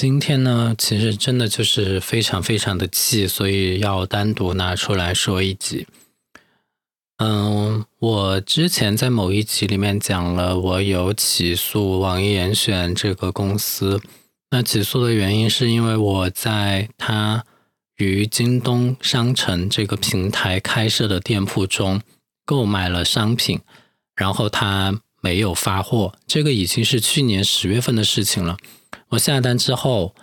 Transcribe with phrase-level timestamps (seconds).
[0.00, 5.88] 今天呢，其实真的就是非常非常的气，所以要单独拿出来说一集。
[7.16, 14.00] 嗯，我之前在某一集里面讲了，我有起诉网易严选这个公司。
[14.50, 17.44] 那起诉的原因是因为我在他
[17.96, 22.00] 于京东商城这个平台开设的店铺中
[22.44, 23.58] 购买了商品，
[24.14, 26.14] 然后他没有发货。
[26.28, 28.56] 这个已经是去年十月份的事情了。
[29.08, 30.14] 我下单之后，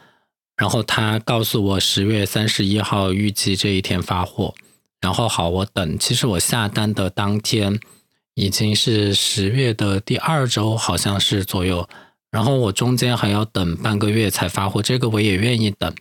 [0.58, 4.54] 然后他告诉我十月三十一号预计这一天发货。
[5.02, 6.00] 然后好，我等。
[6.00, 7.80] 其实我下单的当天
[8.34, 11.88] 已经是十月的第二周，好像是左右。
[12.32, 15.94] 然后我中间还要等半个月才发货，这个我也愿意等，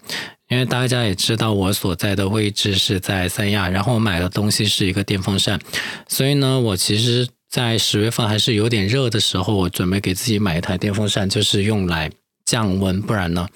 [0.48, 5.60] 因为大家也知道我所在的位置是在三亚，然后我买的东西是一个电风扇，
[6.08, 12.10] 所以呢，我其实，在十月份还是有点热的时候，我准备给自己买一台电风扇，就是用来
[12.54, 13.48] 降温，不然呢。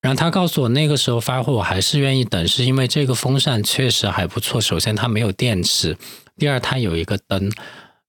[0.00, 4.60] 然后他告诉我那个时候发货，我还是愿意等，是因为这个风扇确实还不错。
[4.60, 5.96] 首先它没有电池，
[6.36, 7.52] 第二它有一个灯。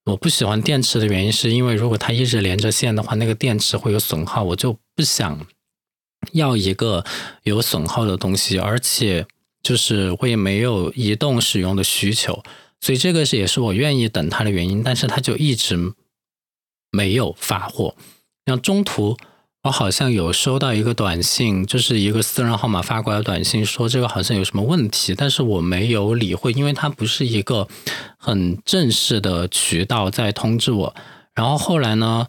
[0.05, 5.45] 我不喜欢电池的原因是因为如果它一直连着线的话，那个电池会有损耗，我就不想
[6.31, 7.05] 要一个
[7.43, 9.27] 有损耗的东西，而且
[9.61, 12.41] 就是我也没有移动使用的需求，
[12.81, 14.81] 所以这个是也是我愿意等它的原因。
[14.81, 15.93] 但是它就一直
[16.89, 17.95] 没有发货，
[18.47, 19.15] 像中途。
[19.67, 27.67] 我好像有收到一个短信，就是一个私人号码发过来的短信，说这个好像有什么问题，但是我没有理会，因为它不是一个
[28.17, 30.95] 很正式的渠道在通知我。
[31.35, 32.25] 然后后来呢，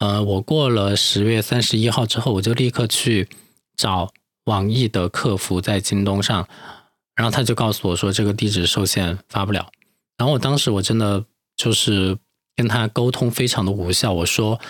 [0.00, 3.26] 呃，我过了十月三十一号之后，我就立刻去
[3.74, 4.10] 找
[4.44, 6.46] 网易的客服在京东上，
[7.16, 9.70] 然后他就告诉我说这个地址受限，发不了。
[10.18, 11.24] 然后我当时我真的
[11.56, 12.18] 就是
[12.54, 14.60] 跟他沟通非常的无效，我说。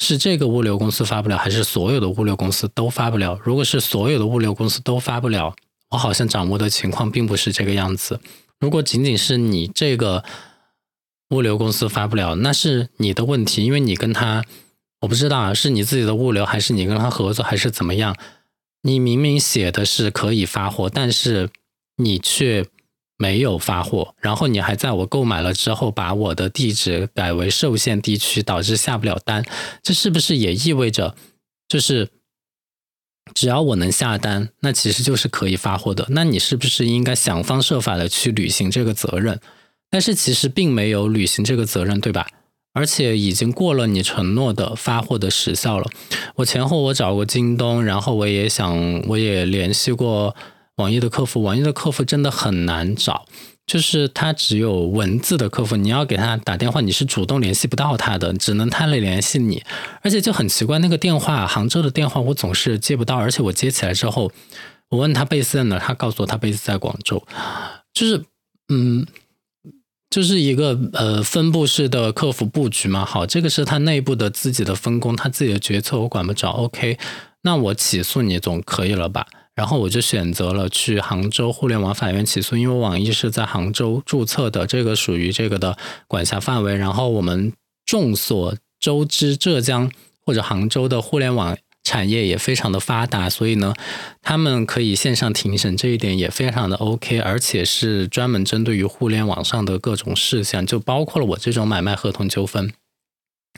[0.00, 3.38] 是这个物流公司发不了，还是所有的物流公司都发不了？
[3.44, 5.54] 如果是所有的物流公司都发不了，
[5.90, 8.18] 我好像掌握的情况并不是这个样子。
[8.58, 10.24] 如果仅仅是你这个
[11.28, 14.42] 物流公司发不了，那是你的问题，因为你跟他，
[15.02, 18.16] 我不知道，是你自己的物流，还是你跟他合作，还是怎么样？
[18.82, 21.50] 你明明写的是可以发货，但是
[21.96, 22.66] 你却。
[23.20, 29.44] 没有发货，然后你还在我购买了之后把我的地址改为受限地区，导致下不了单。
[29.82, 31.14] 这是不是也意味着，
[31.68, 32.08] 就是
[33.34, 36.06] 只要我能下单，那其实就是可以发货的？
[36.08, 39.38] 那你是不是应该想方设法的去履行这个责任？
[39.90, 42.26] 但是其实并没有履行这个责任，对吧？
[42.72, 45.90] 而且已经过了你承诺的发货的时效了。
[46.36, 50.34] 我前后我找过京东，然后我也想，我也联系过。
[50.76, 53.26] 网易的客服，网易的客服真的很难找，
[53.66, 59.62] 就是他只有文字的客服，你要给他打电话，你是主动联系不到他的，只能他来联系你。
[60.00, 64.32] 而且就很奇怪，那个电话，杭州的电话我总是接不到，而且我接起来之后，
[64.88, 67.22] 我问他贝斯在哪，他告诉我他贝斯在广州，
[67.92, 68.24] 就是
[68.72, 69.06] 嗯，
[70.08, 73.04] 就是一个呃分布式的客服布局嘛。
[73.04, 76.50] 好，这个是他内部的自己的分工，他自己的决策我管不着。
[76.52, 76.98] OK，
[77.42, 79.26] 那我起诉你总可以了吧？
[79.60, 85.76] 然后我就选择了去杭州互联网法院起诉，因为网易是在杭州注册的，这个属于这个的
[86.08, 86.74] 管辖范围。
[86.74, 87.52] 然后我们
[87.84, 89.92] 众所周知，浙江
[90.24, 93.74] 或者杭州的互联网产业也非常的发达，所以呢，
[94.22, 102.72] 他们可以线上庭审，这一点也非常的 OK，而且是专门针对于互联网上的各种事项，就包括了我这种买卖合同纠纷。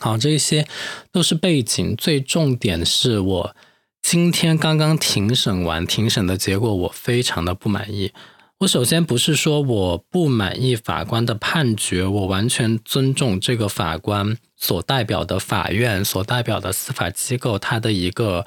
[0.00, 0.66] 好，这些
[1.12, 3.56] 都是背景，最重点是我。
[4.02, 8.12] 今天刚刚庭审完，庭审的结果我非常的不满意。
[8.58, 18.44] 我首先不是说我不满意法官的判决，我完全尊重这个法官所代表的法院、所代表的司法机构他的一个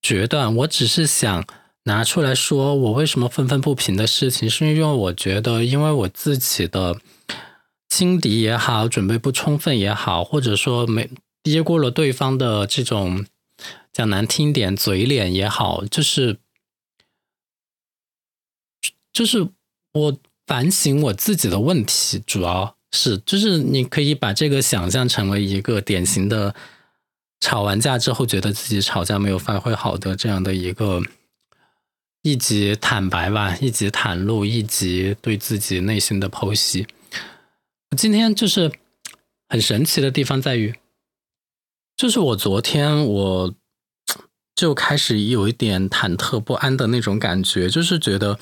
[0.00, 0.56] 决断。
[0.56, 1.44] 我只是想
[1.84, 6.96] 拿出来说，我为什么愤愤不平的事情，是因为我觉得，因为我自己的
[7.88, 11.10] 轻敌也好，准备不充分也好，或者说没
[11.42, 13.26] 跌过了对方的这种。
[13.92, 16.38] 讲难听点，嘴脸也好，就是，
[19.12, 19.48] 就是
[19.92, 26.54] 我反省我自己的问题，主要是就是你可以把这个想象成为一个典型的
[27.40, 31.02] 吵完架之后觉得自己吵架没有发挥好的这样的一个
[32.22, 36.86] 一级坦白吧，一级袒露，一级对自己内心的剖析。
[37.96, 38.72] 今天就是
[39.48, 40.74] 很神奇的地方在于，
[41.96, 43.54] 就是我昨天我。
[44.56, 48.38] 就开始有一点忐忑不安的那种感觉，就是觉得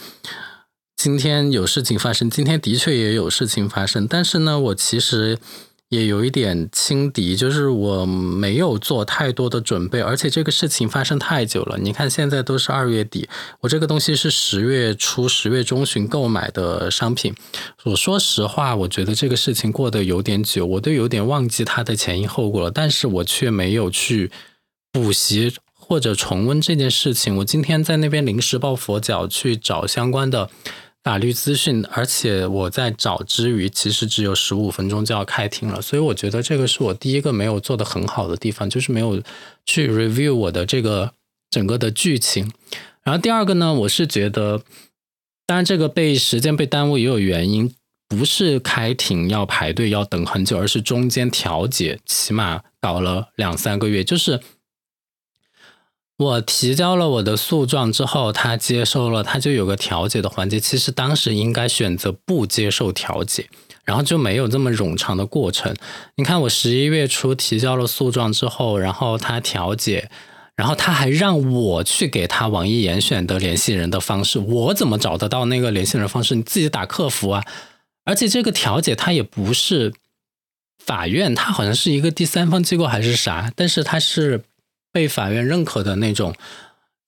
[0.95, 5.39] 今天有事情发生，今天的确也有事情发生，但是呢，我其实
[5.93, 11.77] 也有一点轻敌，就是我没有做太多的准备，而且这个事情发生太久了。
[11.77, 13.29] 你看现在都是二月底，
[13.61, 17.35] 我这个东西是十月初、十月中旬购买的商品。
[17.85, 22.71] 我说实话，我觉得这个事情过得有点久，我都有点忘记它的前因后果了。
[22.71, 24.31] 但是我却没有去
[24.91, 27.37] 补习或者重温这件事情。
[27.37, 30.49] 我今天在那边临时抱佛脚去找相关的。
[31.05, 39.21] 法律资讯，而且我在找之余，其实只有十五分钟就要开庭了，所以我觉得这个是我第一个没有做的很好的地方，就是没有
[39.67, 41.13] 去 review 我的这个
[41.51, 42.53] 整个的剧情。
[43.03, 44.63] 然后第二个呢，我是觉得，
[45.45, 47.75] 当然这个被时间被耽误也有原因，
[48.09, 54.41] 不是开庭要排队要等很久，而是中间调解起码搞了两三个月，就是。
[56.23, 60.61] 我提交了我的诉状之后，他接受了，他就有个调解的环节。
[60.61, 63.49] 其实当时应该选择不接受调解，
[63.85, 65.75] 然后就没有这么冗长的过程。
[66.17, 70.11] 你看，我十一月初提交了诉状之后，然后他调解，
[70.57, 74.39] 然后他还让我去给他网易严选的联系人的方式。
[74.39, 76.35] 我怎么找得到那个联系人方式？
[76.35, 77.45] 你自己打客服啊。
[78.05, 79.93] 而且这个调解他也不是
[80.85, 84.43] 法院，他好像是一个第三方机构还是啥，但是他是。
[84.93, 86.35] 被法院认可的那种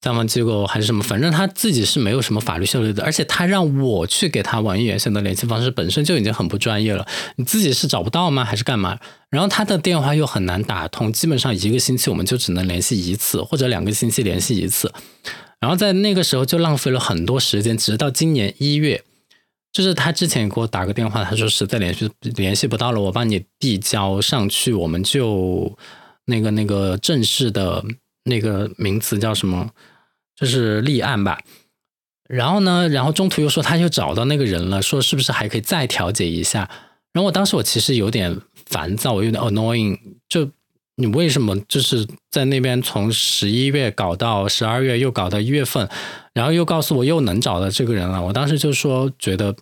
[0.01, 7.07] 三方机构还是什么，反正他自己是没有什么法律效力的，而且他让我去给他网易原选的联系方式本身就已经很不专业了。
[7.37, 8.43] 你自己是找不到吗？
[8.43, 8.99] 还是干嘛？
[9.31, 14.93] 然后他的电话又很难打通，基本上一个星期我们就只能联系一次，或者两个星期联系一次。
[15.59, 19.03] 然后在那个时候就浪费了很多时间，直到今年一月，
[19.71, 25.75] 就是他之前给我打个电话，他说实在联系联系不到了，我帮你递交上去，我们就。
[26.25, 27.83] 那个那个正式的
[28.23, 29.69] 那个名词叫什么？
[30.35, 31.39] 就是立案吧。
[32.27, 36.69] 然后呢，然后中途又说他又找到那个人了，说是不是还可以再调解一下？
[37.13, 39.97] 然后我当时我其实有点烦躁，我有点 annoying。
[40.27, 40.49] 就
[40.95, 45.87] 你为什么就是在那边从十一月搞到十二月，又搞到一月份，
[46.33, 48.21] 然后又告诉我又能找到这个人了？
[48.21, 49.55] 我当时就说觉得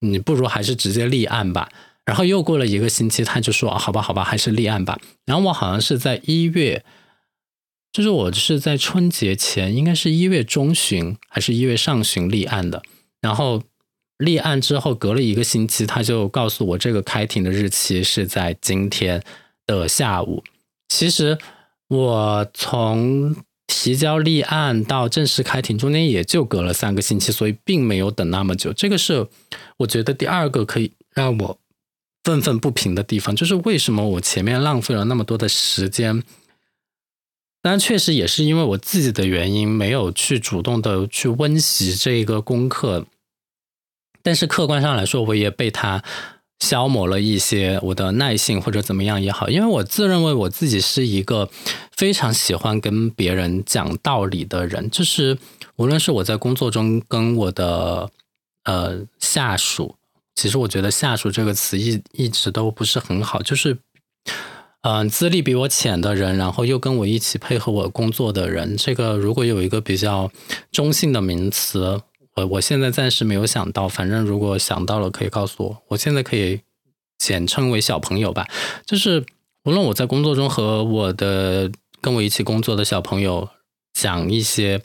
[0.00, 1.70] 你不如还是直接立案吧。
[2.06, 6.84] 然后又过了一个星期，他就说：“啊好吧，好吧，还是立案吧。”然后我好像是在一月，
[7.92, 12.82] 就是我是在春节前，应该是一月中旬还是一月上旬立案的。
[13.20, 13.62] 然后
[14.18, 19.22] 立案之后，隔了一个星期，他就告诉我这个开庭的日期是在今天
[19.66, 20.42] 的下午。
[20.88, 21.38] 其实
[21.86, 23.36] 我从
[23.68, 28.72] 提交立案到正式开庭中间也就隔了三个星期，所以并没有等那么久。
[28.72, 29.28] 这个是
[29.76, 31.59] 我觉得第二个可以让我。
[32.22, 36.22] 愤愤不平的地方就是为什么我前面浪费了那么多的时间？
[37.62, 43.06] 当然，确实也是因为我自己的原因，没有去主动的去温习这个功课。
[44.22, 46.02] 但是客观上来说，我也被他
[46.58, 49.48] 消磨了一些我的耐性，或者怎么样也好。
[49.48, 51.50] 因为我自认为我自己是一个
[51.96, 55.38] 非常喜欢跟别人讲道理的人，就是
[55.76, 58.10] 无论是我在工作中跟我的
[58.64, 59.96] 呃下属。
[60.40, 63.76] 其实我觉得“下属”这个词一一直都不是很好，就是，
[64.80, 70.32] 嗯，资历比我浅的人，然后又跟我一起配合我工作的人，这个如果有一个比较
[70.72, 72.00] 中性的名词，
[72.36, 75.82] 我我现在暂时没有想到，反正如果想到了可以告诉我。
[75.88, 76.62] 我现在可以
[77.18, 78.48] 简称为小朋友吧，
[78.86, 79.22] 就是
[79.64, 81.70] 无论我在工作中和我的
[82.00, 83.46] 跟我一起工作的小朋友
[83.92, 84.80] 讲一些。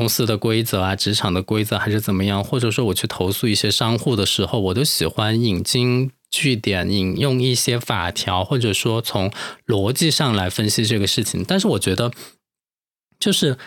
[0.00, 9.30] 公司的规则啊，职场的规则还是怎么样，或者说我去投诉一些商户的时候，我都喜欢引经据典，引用一些法条，或者说从
[9.66, 11.44] 逻辑上来分析这个事情。
[11.46, 12.10] 但是我觉得，
[13.18, 13.58] 就是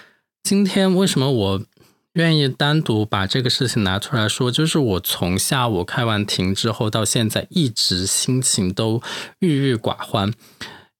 [0.41, 1.65] 今天为什么我
[2.13, 9.03] 愿意单独把这个事情拿出来说，就是我从下午开完庭之后到现在，一直心情都
[9.37, 10.33] 郁郁寡欢。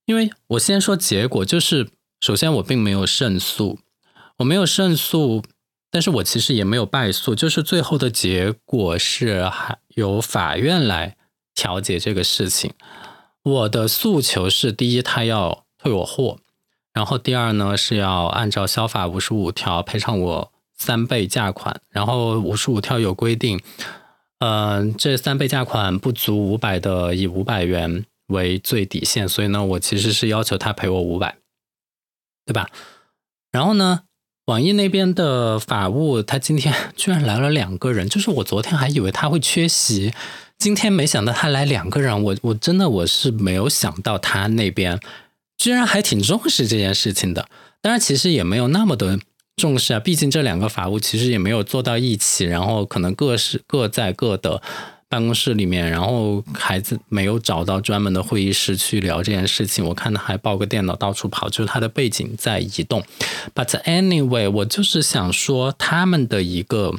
[0.05, 1.89] 因为我先说结果，就是
[2.21, 3.79] 首先我并没有胜诉。
[4.37, 5.43] 我没有胜诉，
[5.91, 11.15] 但是我其实也没有败诉，就是最后的结果是还由法院来
[11.53, 12.73] 调解这个事情。
[13.43, 16.37] 我的诉求是：第一，他要退我货；
[16.93, 21.79] 然后第二呢，是要按照消法五十五条赔偿我三倍价款。
[21.89, 23.61] 然后五十五条有规定，
[24.39, 29.29] 嗯，这三倍价款不足五百的，以五百元为最底线。
[29.29, 31.37] 所以呢，我其实是要求他赔我五百，
[32.45, 32.67] 对吧？
[33.51, 34.05] 然后呢？
[34.45, 40.13] 网易那边的法务，他今天 居然来了两个人，就是我昨天还以为他会缺席，
[40.57, 44.99] 今天没想到他来两个人，我我真的我是没有想到他那边
[45.57, 47.47] 居然还挺重视这件事情的。
[47.81, 49.17] 当然，其实也没有那么的
[49.55, 54.61] 重视啊，毕竟这两个法务其实也没有坐到一起，然后可能各是各在各的
[55.13, 59.85] 办公室里面，然后孩子没有找到专门的会议室去聊这件事情。
[59.85, 63.03] 我看他还抱个电脑到处跑，就是他的背景在移动。
[63.53, 66.95] But anyway，我就是想说他们的一个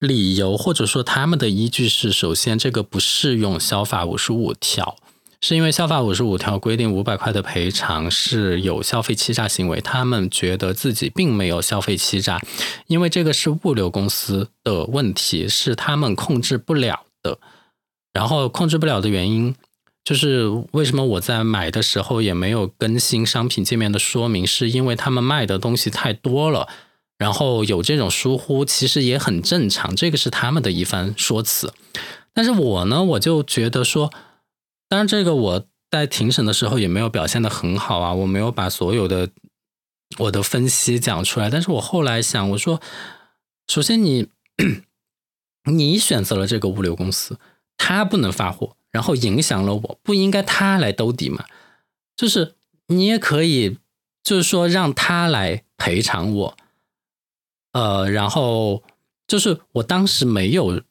[0.00, 4.96] 理由，或者说他们的依据是：首先，这个不适用消法五十五条。
[5.44, 12.40] 是因为消法五十五条规定五百块的赔偿是有消费欺诈行为，他们觉得自己并没有消费欺诈，
[12.86, 17.38] 因为这个是物流公司的问题，是他们控制不了的。
[18.12, 19.56] 然后控制不了的原因，
[20.04, 26.68] 就是为什么我在买的时候也没有更新商品界面的说明，是因为他们卖的东西太多了，
[27.18, 31.72] 然后有这种疏忽，其实也很正常，这个是他们的一番说辞。
[32.32, 34.12] 但是我呢，我就觉得说。
[34.92, 39.30] 当然，这个我在庭审的时候也没有表现的很好啊，我没有把所有的
[40.18, 41.48] 我的分析讲出来。
[41.48, 42.78] 但是我后来想，我说，
[43.68, 44.28] 首先你
[45.64, 47.38] 你选择了这个物流公司，
[47.78, 51.46] 他不能发货，然后影响了我，不应该他来兜底吗？
[52.14, 52.56] 就是
[52.88, 53.78] 你也可以，
[54.22, 56.56] 就是说让他来赔偿我，
[57.72, 58.82] 呃，然后
[59.26, 60.82] 就是我当时没有。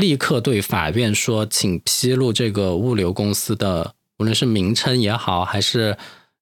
[0.00, 5.98] 立刻对法院说，请披露这个物流公司的，无论是名称也好，还是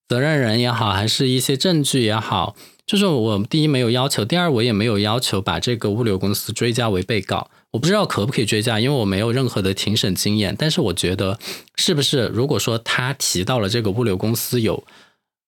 [0.08, 2.54] 责任人也好，还是一些证据也好，
[2.86, 7.50] 就是我第一没有要求，第二我也没有要求把这个物流公司追加为被告。
[7.72, 10.56] 我不知道可不可以追加，因为我没有任何的庭审经验。
[10.56, 11.38] 但是我觉得，
[11.76, 14.82] 是不是如果说他提到了这个物流公司有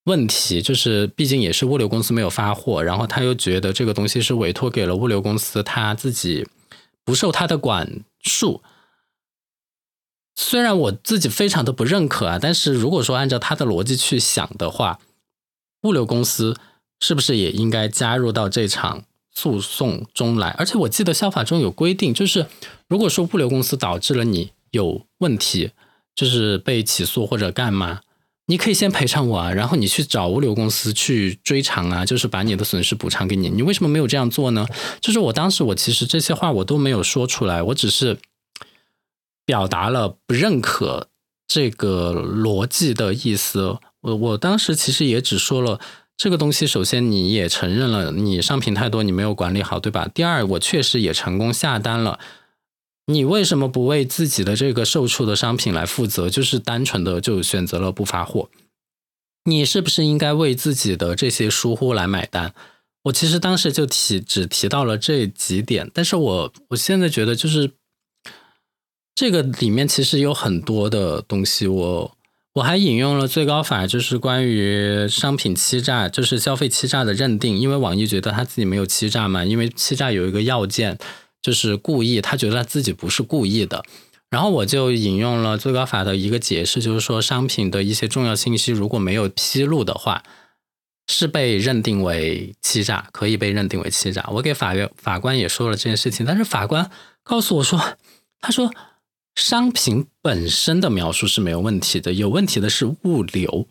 [0.04, 6.46] 问题，就是毕竟也是物流公司没有发货，然后他又觉得这个东西是委托给了物流公司，他自己。
[7.04, 8.62] 不受他的管束，
[10.34, 15.00] 虽然我自己非常的不认可啊，但是如果说按照他的逻辑去想的话，
[15.82, 16.56] 物流公司
[17.00, 20.50] 是不是也应该加入到这场诉讼中来？
[20.50, 22.46] 而且我记得消法中有规定，就是
[22.88, 25.72] 如果说物流公司导致了你有问题，
[26.14, 28.02] 就是被起诉或者干嘛。
[28.50, 33.48] 你可以先赔偿我啊，然后你去找物流公司去追偿啊，就是把你的损失补偿给你。
[33.48, 34.66] 你为什么没有这样做呢？
[35.00, 38.18] 就是我当时我其实这些话我都没有说出来，我只是
[39.46, 41.06] 表达了不认可
[41.46, 43.78] 这个逻辑的意思。
[44.00, 45.78] 我我当时其实也只说了
[46.16, 50.08] 这个东西，首先你也承认了你商品太多，你没有管理好，对吧？
[50.12, 52.18] 第二，我确实也成功下单了。
[53.10, 56.30] 你为什么不为自己的这个售出的商品来负责？
[56.30, 58.48] 就是单纯的就选择了不发货，
[59.44, 62.54] 你是不是应该为自己的这些疏忽来买单？
[63.04, 67.72] 我其实当时就提只提到了这几点，但是我我现在觉得就是
[69.14, 72.16] 这个里面其实有很多的东西，我
[72.52, 80.98] 我还引用了最高法，就是关于商品欺诈，就是消费欺诈的认定，因为网易觉得他自己没有欺诈嘛，因为欺诈有一个要件。
[81.42, 83.82] 就是故意，他觉得他自己不是故意的，
[84.28, 90.22] 然后我就引用了最高法的一个解释，就是说商品的一些重要信息如果没有披露的话，
[91.08, 94.28] 是被认定为欺诈，可以被认定为欺诈。
[94.30, 96.90] 我给法院法官也说了这件事情，但是法官
[97.22, 97.96] 告诉我说，
[98.40, 98.70] 他说
[99.34, 103.66] 商品本身的描述是没有问题的，有问题的是物流。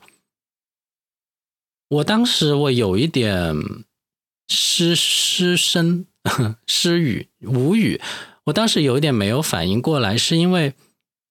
[1.90, 3.56] 我当时我有一点
[4.48, 6.08] 失失声。
[6.68, 8.00] 失语无语，
[8.46, 10.74] 我当时有一点没有反应过来，是因为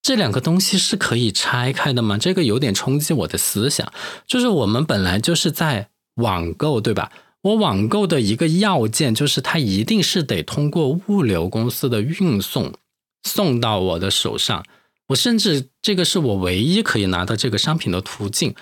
[0.03, 2.17] 这两个东西是可以拆开的吗？
[2.17, 3.93] 这个有点冲击我的思想。
[4.27, 7.13] 就是我们本来就是在网购，对吧？
[7.43, 12.75] 我网购的一个要件就是它一定是得通过物流公司的运送
[13.23, 14.65] 送到我的手上，
[15.09, 18.55] 我甚至这个是我唯一可以拿到这个商品的途径。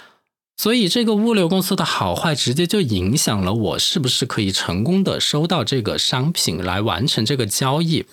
[0.57, 8.07] 所以，这个物流公司的好坏直接就影响了我是不是可以成功的收到这个商品来完成这个交易。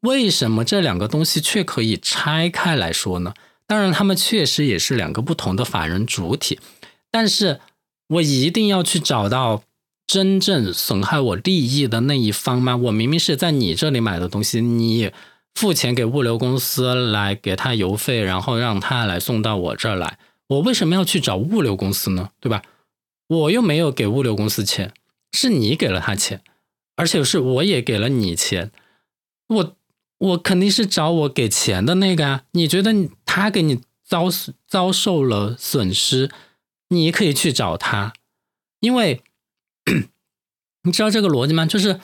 [0.00, 3.34] 为什么这两个东西却可以拆开来说呢？
[3.66, 6.60] 当然，他们确实也是两个不同的法人主体，
[7.10, 7.60] 但是
[8.08, 9.64] 我一定要去找到
[10.06, 12.76] 真正损害我利益的那一方吗？
[12.76, 15.10] 我明明是在你这里买的东西，你
[15.56, 20.16] 付钱给物流公司来给他邮费，然后让他来送到我这儿来。
[20.48, 22.30] 我为什么要去找物流公司呢？
[22.40, 22.62] 对吧？
[23.28, 24.92] 我又没有给物流公司钱，
[25.32, 26.42] 是你给了他钱，
[26.96, 28.72] 而且是我也给了你钱，
[29.48, 29.76] 我
[30.18, 32.44] 我肯定是找我给钱的那个啊。
[32.52, 32.92] 你觉得
[33.26, 34.28] 他给你遭
[34.66, 36.30] 遭受了损失，
[36.88, 38.14] 你可以去找他，
[38.80, 39.22] 因为
[40.84, 41.66] 你知道这个逻辑吗？
[41.66, 42.00] 就是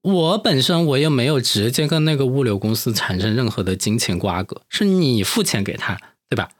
[0.00, 6.50] 我本身我又没有直接跟那个物流公司产生任何的金钱瓜葛，是你付钱给他，对吧？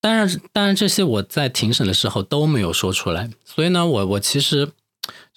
[0.00, 4.70] 当然，当然，这些我在庭审的时候都没有说出来，所以呢，我我其实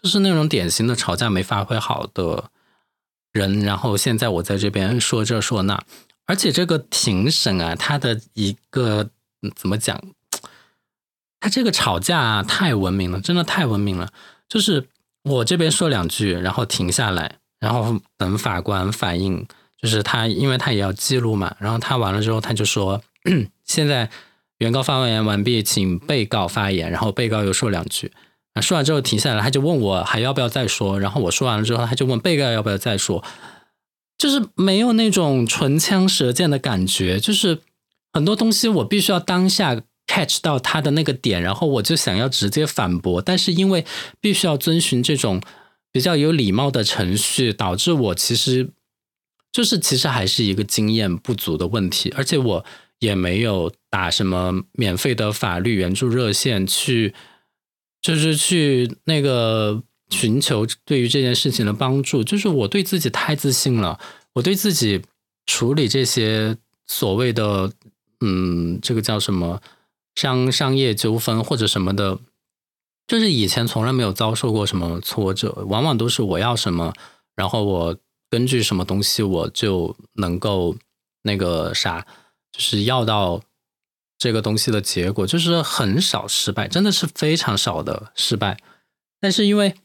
[0.02, 2.52] 就是那种典型的吵架没发挥好的
[3.32, 5.84] 人，然后现在我在这边说这说那，
[6.26, 9.10] 而且这个庭审啊，他的一个
[9.56, 10.00] 怎么讲？
[11.40, 14.12] 他这个吵架太文明了，真的太文明了。
[14.48, 14.88] 就是
[15.24, 19.48] 我这边说两句，然后停下来，然后等法官反应。
[19.82, 21.56] 就是他，因为他也要记录嘛。
[21.58, 23.02] 然后他完了之后，他就说
[23.66, 24.08] ：“现在
[24.62, 28.12] 原告发言完毕，请被告发言。”然后被告又说两句。
[28.62, 31.00] 说完之后停下来，他就问我还要不要再说。
[31.00, 33.24] 然后我说完了之后，他就问被告要不要再说。
[34.18, 37.60] 就是没有那种唇枪舌剑的感觉，就是
[38.14, 39.82] 很多东西我必须要当下。
[40.08, 43.86] catch 到他的那个点，然后我就想要直接反驳，但是因为
[44.20, 45.42] 必须要遵循这种
[45.90, 48.72] 比较有礼貌的程序，导致我其实
[49.54, 52.66] 就是其实还是一个经验不足的问题，而且我
[53.02, 57.14] 也没有打什么免费的法律援助热线去，
[58.02, 64.00] 就是去那个寻求对于这件事情的帮助，就是我对自己太自信了，
[64.36, 65.02] 我对自己
[65.46, 66.56] 处理这些
[66.88, 67.74] 所谓的
[68.22, 69.62] 嗯，这个叫什么？
[70.14, 72.20] 商商业纠纷或者什么的，
[73.08, 76.94] 就是以前从来没有遭受过什么挫折，往往都是我要什么，
[77.34, 77.98] 然后我
[78.30, 80.76] 根据什么东西我就能够
[81.24, 82.06] 那个啥，
[82.52, 83.42] 就是要到
[84.18, 88.58] 这个东西的结果，就是很少失败，真的是非常少的失败。
[89.20, 89.76] 但是因为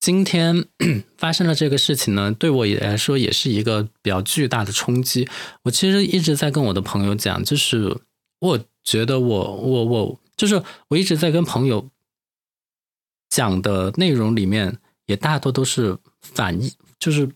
[0.00, 0.66] 今天
[1.16, 5.28] 发生了这个事情呢，对我也来说也是一个比较巨大的冲击。
[5.62, 7.98] 我其实一直在跟我的朋友讲，就是
[8.40, 8.60] 我。
[8.86, 11.90] 觉得我我我就是我一直在跟朋友
[13.28, 16.56] 讲的内容里面，也大多都是反，
[17.00, 17.28] 就是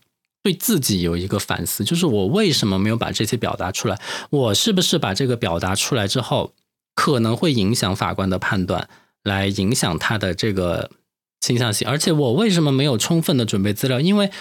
[0.43, 3.99] 对自己有一个反思，就是我为什么没有把这些表达出来？
[4.29, 6.53] 我是不是把这个表达出来之后，
[6.95, 8.89] 可能会影响法官的判断，
[9.23, 10.91] 来影响他的这个
[11.39, 11.87] 倾向性？
[11.87, 13.99] 而且我为什么没有充分的准备资料？
[13.99, 14.31] 因为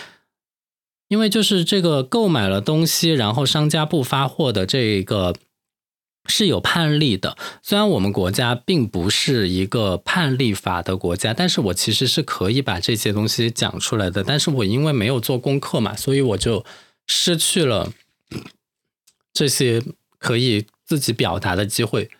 [1.08, 5.34] 因为就是这个购买了东西，然后商家不发货的这个。
[6.26, 14.22] 是有判例的，虽然我们国家并不是一个判例法的国家，但是我其实是可以把这些东西讲出来的。
[14.22, 16.64] 但是我因为没有做功课嘛，所以我就
[17.06, 17.92] 失去了
[19.32, 19.82] 这些
[20.18, 22.10] 可以自己表达的机会。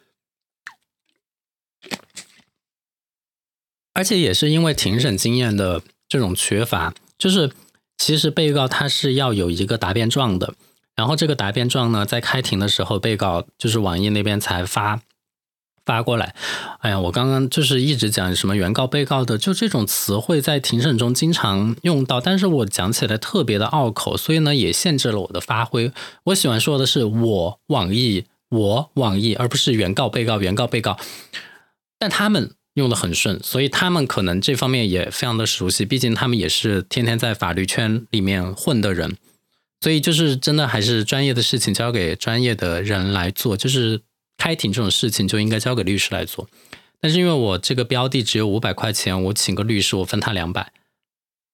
[3.92, 7.52] 而且也是因为庭审经验的这种缺乏，就是
[7.98, 10.54] 其实被告他是要有一个答辩状的。
[10.96, 15.00] 然后这个答辩状呢，在开庭的时候，被告就是网易那边才发
[15.87, 16.35] 发过来。
[16.81, 25.90] 哎呀，我刚刚就是一直讲什么原告、被告的，就这种词汇在庭审中经常用到，但是我讲起来特别的拗口，所以呢也限制了我的发挥。
[26.24, 30.98] 我喜欢说的是我网易，我网易，而不是原告、被告、原告、被告。
[31.98, 39.16] 但他们用的很顺，所以他们可能这方面也非常的熟悉，毕竟他们也是天天在法律圈里面混的人。
[39.80, 44.02] 所以就是真的还是专业的事情交给专业的人来做，就是
[44.36, 46.48] 开庭这种事情就应该交给律师来做。
[47.00, 50.70] 但是因为我这个标的只有五百块钱，我请个律师，我分他两百，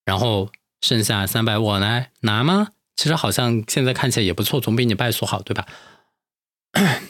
[0.04, 2.72] 然后剩下三百我来拿吗？
[2.96, 5.68] 其实好像现在看起来也不错，总比你败诉好，对吧？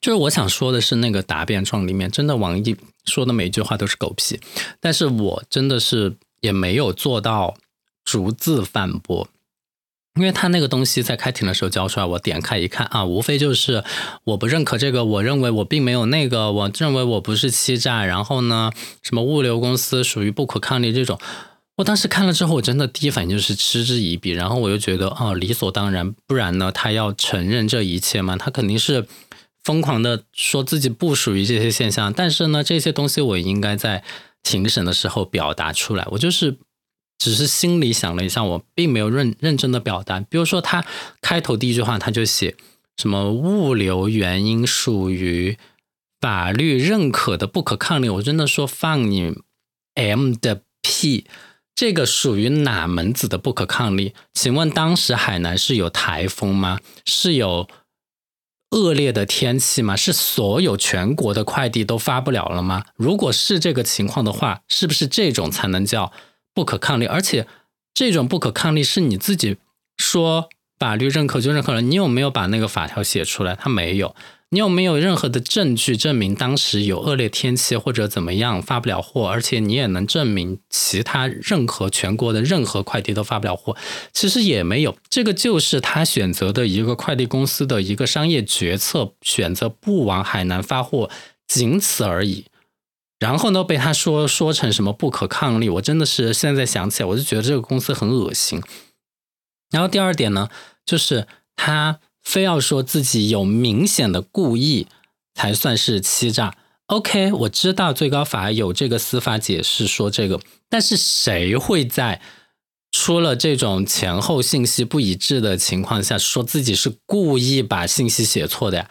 [0.00, 2.76] 就是我想说的是，那个答辩状里面真的网易。
[3.04, 4.40] 说的每一句话都是狗屁，
[4.80, 7.54] 但是我真的是也没有做到
[8.04, 9.28] 逐字反驳，
[10.16, 13.84] 因为他那个东西在开庭的时候交出来，我点开一看啊，无非就是
[14.24, 18.70] 我不认可这个，我认为我并没有那个，我认为我不是欺诈，然后呢，
[19.02, 21.18] 什么物流公司属于不可抗力这种，
[21.76, 29.06] 我当时看了之后，我真的第一反应就是嗤之以鼻，然后我又觉得哦，理所当然，不然呢，他要承认这一切嘛，他肯定是。
[29.64, 34.04] 疯狂的说自己不属于这些现象，但是呢，这些东西我应该在
[34.42, 36.06] 庭审的时候表达出来。
[36.10, 36.58] 我就是
[37.18, 40.20] 只是心里想了一下，我并没有认认真的表达。
[40.20, 40.84] 比如说，他
[41.22, 42.54] 开头第一句话他就写
[42.98, 45.56] 什么物流原因属于
[46.20, 49.34] 法律认可的不可抗力，我真的说放你
[49.94, 51.26] M 的屁！
[51.74, 54.12] 这个属于哪门子的不可抗力？
[54.34, 56.78] 请问当时海南是有台风吗？
[57.06, 57.66] 是有？
[58.74, 59.94] 恶劣的天气吗？
[59.94, 62.84] 是所有全国的快递都发不了了吗？
[62.96, 66.12] 如果是这个情况的话，是不是这种才能叫
[66.52, 67.06] 不可抗力？
[67.06, 67.46] 而且
[67.94, 69.58] 这种不可抗力是你自己
[69.96, 73.54] 说法律认可就认可了，你有没有把那个法条写出来？
[73.54, 74.16] 他没有。
[74.54, 79.26] 你有没有任何的证据证明当时有恶劣天气或者怎么样发不了货？
[79.26, 83.76] 而且你也能证明其他任何全国的任何快递都发不了货？
[84.12, 91.10] 其实也没有，这个就是他选择的一个快递公司的一个商业决策，选择不往海南发货，
[91.48, 92.44] 仅此而已。
[93.18, 98.62] 然后呢被他说说成什么不可抗力，我真的是现在想起来我就觉得这个公司很恶心。
[99.72, 100.48] 然后第二点呢，
[100.86, 104.88] 就是他非要说自己有明显的故意
[105.34, 106.56] 才算是欺诈。
[106.86, 112.20] OK，我知道最高法有这个司法解释说这个，但是谁会在
[112.92, 118.90] 出了这种前后信息不一致的情况下，说自己是故意把信息写错的呀？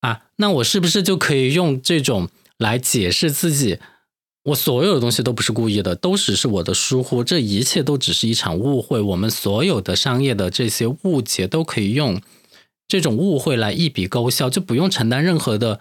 [0.00, 3.78] 啊，那我是不是就可以用这种来解释自己？
[4.44, 9.00] 我所有的东西都不是故意的，都只是我的疏忽，这一切都只是一场误会。
[9.00, 12.20] 我们所有的商业的这些误解都可以用
[12.86, 15.80] 这种误会来一笔勾销，就不用承担任何的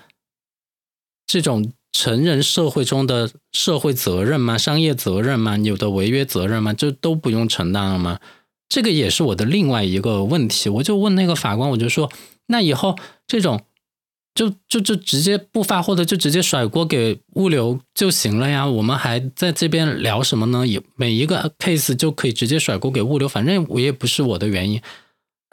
[1.26, 4.58] 这种成人社会中的社会责任吗？
[4.58, 5.58] 商业责任吗？
[5.58, 6.74] 有的违约责任吗？
[6.74, 8.20] 这都不用承担了吗？
[8.68, 10.70] 这个也是我的另外一个问题。
[10.70, 12.12] 我就问那个法官，我就说，
[12.48, 13.63] 那以后这种。
[14.38, 18.68] 就就就直接不发货的，就直接甩锅给物流就行了呀。
[18.68, 20.68] 我们还在这边聊什么呢？
[20.68, 24.82] 有每一个 case 就可以直接甩锅给物流，反正我也不是我的原因。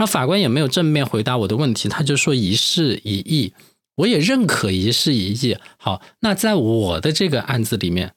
[0.02, 3.54] 那法官也没有正面回答我的问题，他就说一事一议，
[3.94, 5.56] 我也认可一事一议。
[5.76, 8.12] 好，那在我的这个案子里面，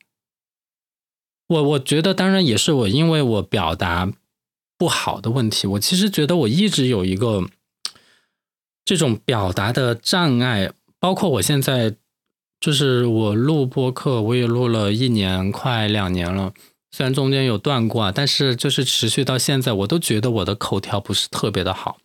[1.47, 4.11] 我我觉得当然也是我因为我表达
[4.79, 5.67] 不好的问题。
[5.67, 7.47] 我其实觉得我一直有一个。
[8.87, 11.95] 这种表达的障碍，包括我现在，
[12.59, 16.53] 就是我录播客，我也录了一年快两年了，
[16.95, 21.97] 虽然中间有断过啊，但是就是持续到现在，我都觉得我的口条不是特别的好。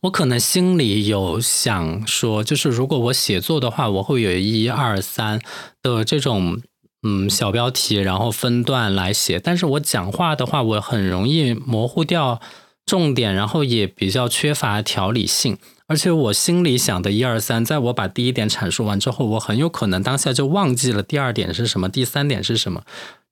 [0.00, 5.40] 我可能心里有想说，就是如果我写作的话，我会有一二三
[5.80, 6.60] 的这种
[7.04, 12.40] 嗯小标题，然后分段来写，但是我讲话的话，我很容易模糊掉。
[12.84, 22.84] 重点，然后也比较缺乏条理性，而且我心里想的一二三，在我把第一点阐述完之后，我很有可能当下就忘记了第二点是什么，第三点是什么。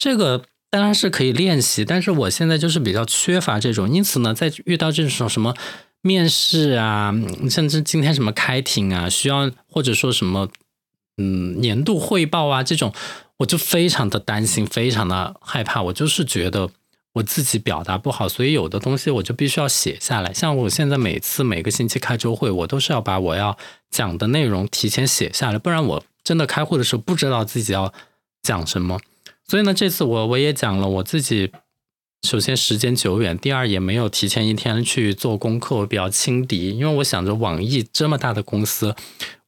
[0.05, 5.55] 这个当然是可以练习，但是我现在就是比较缺乏这种，因此呢，在遇到这种什么
[6.03, 7.11] 面试啊，
[7.49, 10.51] 甚至今天什么开庭啊，需要或者说什么
[11.17, 12.93] 嗯年度汇报啊这种，
[13.39, 16.69] 我就非常的担心，非常的害怕，我就是觉得。
[17.15, 20.35] 我自己表达不好，所以有的东西我就必须要写下来。
[20.35, 23.57] 像我现在每次每个星期开周会，我都是要把我要
[23.89, 27.95] 讲的内容提前写下来，不然我真的开会的时候不知道自己要
[28.43, 28.99] 讲什么。
[29.47, 31.53] 所以呢，这次我我也讲了，我自己
[32.23, 38.95] 首先时间久远，第二也没有提前一天去做功课，我比较轻敌，因为我想着网易这么大的公司，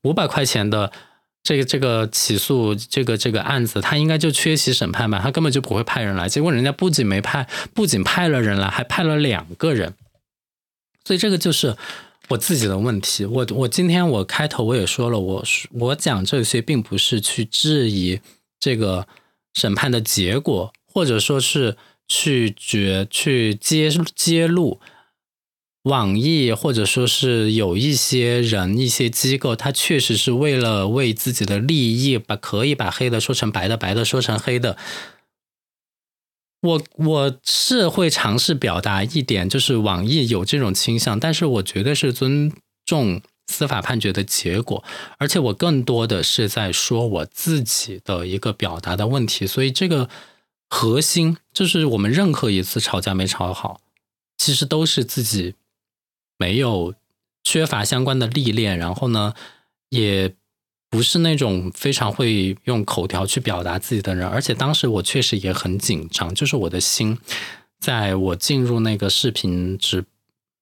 [0.02, 0.92] 五百块钱的。
[1.48, 5.20] 这个这个起诉这个这个案子，他应该就缺席审判吧？
[5.22, 6.28] 他根本就不会派人来。
[6.28, 9.94] 结果人家不仅没派，不仅派了人来，还派了两个人。
[11.04, 11.76] 所以这个就是
[12.30, 13.24] 我自己的问题。
[13.24, 18.18] 我我今天我开头我也说了，我我讲这些并不是去质疑
[18.58, 19.06] 这个
[19.56, 24.78] 审判的结果，或者说是去决去揭揭露。
[25.84, 34.76] 网易或者说是有一些人、一些机构，他确实是为了为自己的利益，把可以把黑的说成白的，白的说成黑的。
[36.62, 42.52] 我我是会尝试表达一点，就是网易有这种倾向，但是我绝对是尊
[42.84, 44.82] 重司法判决的结果，
[45.18, 49.46] 而且我更多的是在说我自己的一个表达的问题。
[49.46, 50.08] 所以这个
[50.68, 53.80] 核心就是我们任何一次吵架没吵好，
[54.36, 55.54] 其实都是自己。
[56.38, 56.92] 没有
[57.44, 59.32] 缺乏相关的历练，然后呢，
[59.88, 60.34] 也
[60.90, 67.16] 不是那种非常会用口条去表达自己的人，而且当时我确实也很紧张，就是我的心，
[67.80, 70.04] 在我进入那个视频直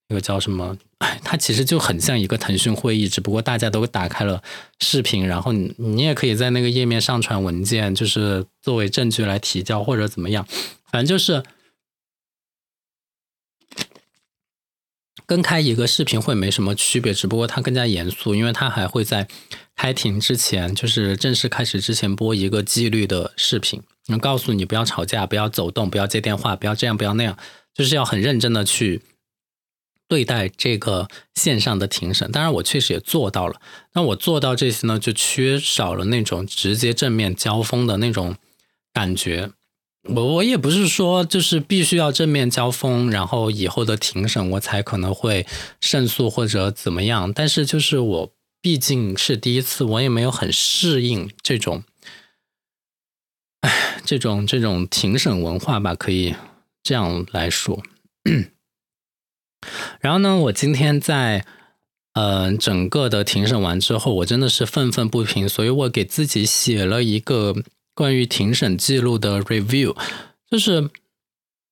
[0.07, 0.77] 那个叫什么，
[1.23, 4.43] 它其实就很像一个腾讯会议，只不过大家都打开了
[4.81, 10.47] 视频，然后你你也可以在那个页面上传文件，就是作为证据来提交或者怎么样，
[10.91, 11.43] 反正就是。
[15.27, 19.27] 跟开一个视频会没什么区别，只不过它更加严肃，因为它还会在
[19.75, 27.39] 开庭之前，就是正式开始之前播一个纪律的视频，能告诉你不要吵架，不要走动，不要接电话，不要这样，不要那样，
[27.73, 29.01] 就是要很认真的去
[30.09, 32.31] 对待这个线上的庭审。
[32.31, 33.61] 当然，我确实也做到了。
[33.95, 38.37] 那我做到这些呢，就缺少了那种直接正面交锋的那种
[38.93, 39.51] 感觉。
[40.07, 45.47] 我我也不是说就是必须要正面交锋，然后以后的庭审我才可能会
[45.81, 47.33] 胜诉或者怎么样。
[47.33, 51.85] 但是就是我毕竟是第一次，我也没有很适应这种，
[53.61, 56.35] 哎，这种这种庭审文化吧，可以
[56.83, 57.83] 这样来说。
[60.01, 61.45] 然后呢，我今天在
[62.15, 67.57] 嗯，整个的庭审完之后，我真的是愤愤不平，所以我给自己写了一个
[67.93, 69.97] 关于庭审记录的 review，
[70.49, 70.91] 就是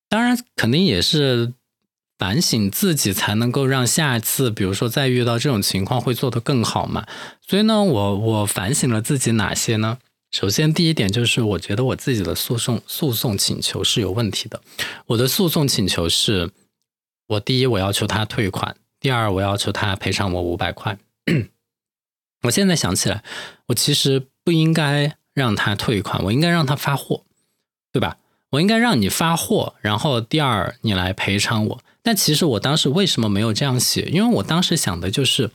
[0.09, 1.53] 当然肯定也是
[2.19, 7.07] 反省自己，才能够让下一次，比如说再遇到这种情况会做得更好嘛。
[7.47, 9.99] 所以呢，我我反省了自己哪些呢？
[10.33, 14.61] 首先，第一点就是我觉得我自己的诉讼诉讼请求是有问题的。
[15.07, 16.51] 我的诉讼请求是，
[17.33, 18.77] 我第一我要求他退款。
[19.01, 20.99] 第二，我要求他赔偿我五百块。
[22.43, 23.23] 我现在想起来，
[23.67, 27.25] 我其实不应该让他退款，我应该让他发货，
[27.93, 28.19] 对吧？
[28.51, 31.85] 我应该让你发货，然后第二你来赔偿我。
[32.03, 34.03] 但其实我当时为什么没有这样写？
[34.13, 35.51] 因为我当时想的就是，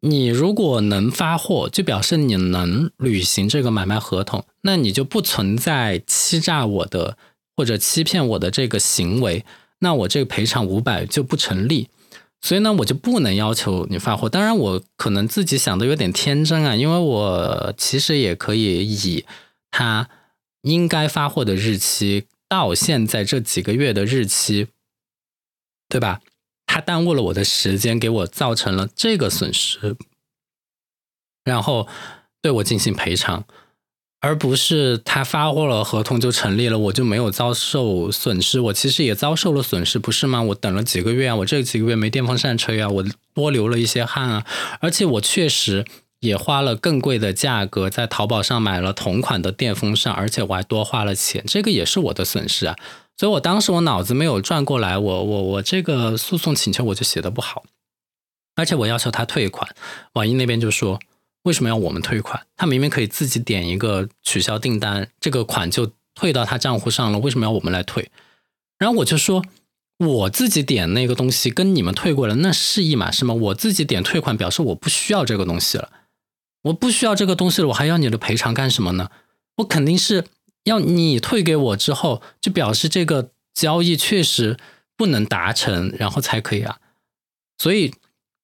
[0.00, 7.16] 你如果能发货，就表示你能履行这个买卖合同，那你就不存在欺诈我的
[7.54, 9.44] 或者欺骗我的这个行为，
[9.80, 11.88] 那我这个赔偿五百就不成立。
[12.40, 14.28] 所以呢，我就不能要求你发货。
[14.28, 19.24] 当然，我可能自己想的有点天真啊，因为我其实也可以以
[19.72, 20.08] 他
[20.62, 24.68] 应该发货的日期到现在这几个月的日期，
[25.88, 26.20] 对吧？
[26.64, 29.96] 他耽误了我的时间，给我造成了这个损失，
[31.42, 31.88] 然后
[32.40, 33.44] 对我进行赔偿。
[34.20, 38.58] 而不是他发货了，合同就成立了，我就没有遭受损失。
[38.58, 40.42] 我其实也遭受了损失，不是吗？
[40.42, 44.44] 我等了几个月啊，我这几个月没电风扇吹啊，我多流了一些汗啊，
[44.80, 45.84] 而且我确实
[46.18, 52.74] 也花了更贵的价格在淘宝上买了同款的电风扇，而且我还多花了钱，这个也是我的损失啊。
[53.16, 57.62] 所以我当时我脑子没有转过来，我我我这个诉讼请求我就写的不好，
[58.56, 59.72] 而且我要求他退款，
[60.14, 60.98] 网易那边就说。
[61.44, 62.46] 为什么要我们退款？
[62.56, 67.18] 他明明可以自己点一个取消订单，这个款就退到他账户上了。
[67.20, 68.10] 为什么要我们来退？
[68.78, 69.42] 然后我就说，
[69.98, 73.32] 我自己点那个东西跟你们退过来，那是一码事吗？
[73.32, 75.90] 我自己点退款，表示我不需要这个东西了。
[76.62, 79.10] 我不需要这个东西了，我还要你的赔偿干什么呢？
[79.56, 80.24] 我肯定是
[80.64, 84.58] 要你退给我之后，就表示这个交易确实
[84.96, 86.78] 不能达成，然后才可以啊。
[87.56, 87.94] 所以。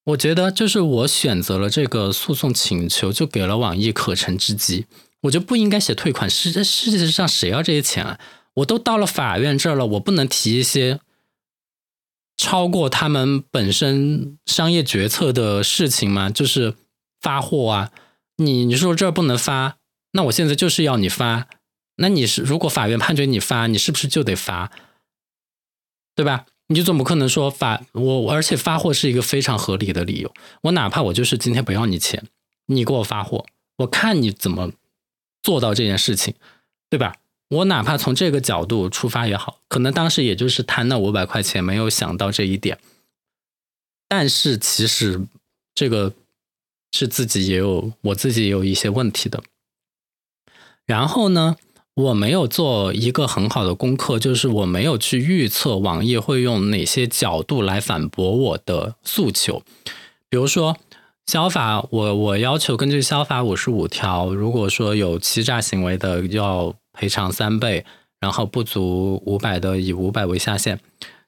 [0.05, 4.87] 我觉得就是我选择了这个诉讼请求，就给了网易可乘之机，
[5.23, 6.29] 我就不应该写退款。
[6.29, 8.21] 世世界上谁要这些钱啊？
[8.55, 11.01] 我都到了法院这儿了，我不能提一些
[12.37, 16.29] 超过他们本身商业决策的事情吗？
[16.29, 16.75] 就是
[17.21, 17.91] 发货啊，
[18.37, 19.79] 你你说这儿不能发，
[20.13, 21.49] 那我现在就是要你发，
[21.97, 24.71] 那你是如果法院判决你发，你是不是就得发？
[26.15, 26.45] 对吧？
[26.69, 30.33] 你就总不可能说发我，而且发货是一个非常合理的理由。
[30.63, 32.27] 我哪怕我就是今天不要你钱，
[32.67, 33.45] 你给我发货，
[33.79, 34.73] 我看你怎么
[35.43, 36.35] 做到这件事情，
[36.89, 37.17] 对吧？
[37.51, 42.79] 我哪怕从这个角度出发也好，可能当时也就是贪那五百块钱，没有想到这一点。
[44.09, 45.21] 但是其实
[45.75, 46.15] 这个
[46.93, 49.43] 是自己也有，我自己也有一些问题的。
[50.87, 51.57] 然后呢？
[51.95, 59.63] 我没有做一个很好的功课，就是我没有去预测网易会用哪些角度来反驳我的诉求。
[60.29, 60.77] 比如说，
[61.27, 67.85] 消法，我我要求根据消法五十五条，如果说有欺诈行为的，要赔偿三倍，
[68.19, 70.81] 然后不足五百的以五百为下限。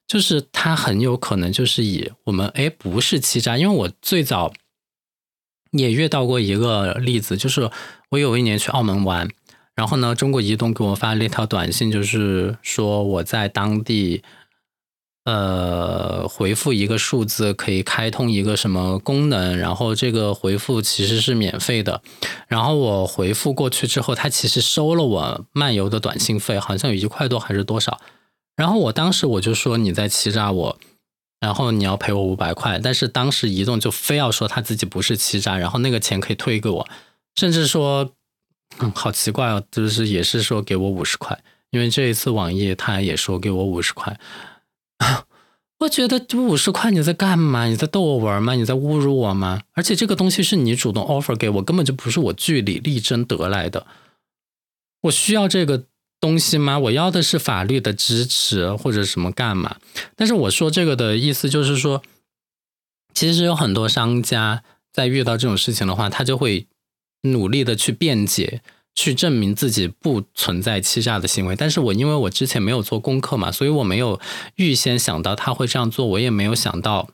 [0.05, 4.51] 就是他很有可能就是以我们哎不是欺诈，因为我最早
[5.71, 7.71] 也遇到过一个例子，就是
[8.09, 9.29] 我有一年去澳门玩。
[9.77, 14.23] 然后呢，中国移动给我发了一条短信，就是说我在当地，
[15.25, 22.01] 呃，回复一个数字可以开通一个什么功能，然后这个回复其实是免费的。
[22.47, 27.99] 然后我回复过去之后，他其实收了我漫游的短信费，好像有一块多还是多少。
[28.55, 30.79] 然后我当时我就说你在欺诈我，
[31.39, 32.79] 然后你要赔我五百块。
[32.79, 36.87] 但是当时移动就非要说他自己不是欺诈，然后那个钱可以退给我，
[37.35, 38.13] 甚至说。
[38.79, 41.39] 嗯，好奇怪哦，就是也是说给我五十块，
[41.71, 44.19] 因为这一次网易他也说给我五十块，
[45.79, 47.65] 我觉得这五十块你在干嘛？
[47.65, 48.53] 你在逗我玩吗？
[48.53, 49.61] 你在侮辱我吗？
[49.73, 53.87] 而且这个东西是你主动 offer 给我，根本就不是我据理力争得来的。
[55.01, 55.85] 我需要这个
[56.19, 56.77] 东西吗？
[56.77, 59.77] 我要的是法律的支持或者什么干嘛？
[60.15, 62.03] 但是我说这个的意思就是说，
[63.13, 64.63] 其实有很多商家
[64.93, 66.67] 在遇到这种事情的话，他就会。
[67.21, 68.61] 努力的去辩解，
[68.95, 71.55] 去证明自己不存在欺诈的行为。
[71.55, 74.19] 但是我因为我之前没有做功课嘛，所以我没有
[74.55, 77.09] 预先想到他会这样做，我也没有想到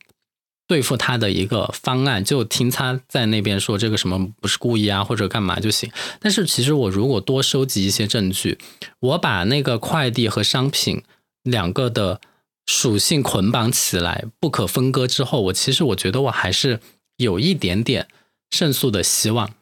[0.68, 5.92] 对付他的一个方案，就听他在那边说这个什么不是故意啊，或者干嘛就行。
[6.20, 8.58] 但是其实我如果多收集一些证据，
[9.00, 11.02] 我把那个快递和商品
[11.44, 12.22] 两个的
[12.66, 16.80] 属性捆绑起来，不可分割之后，我其实我觉得我还是。
[17.18, 18.08] 有一点点
[18.50, 19.54] 胜诉的希望。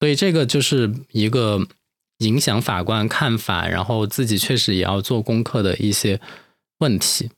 [0.00, 1.66] 所以这个就是一个
[2.18, 6.20] 影响法官看法，然后自己确实也要做功课的一些
[6.78, 7.30] 问题。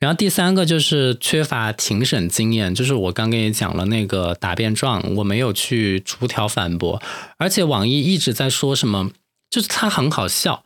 [0.00, 7.02] 然后第三个就是缺乏庭审经验，就是我刚跟你讲了那个答辩状，我没有去逐条反驳，
[7.38, 9.10] 而且网易一直在说什么，
[9.48, 10.64] 就是他很好笑。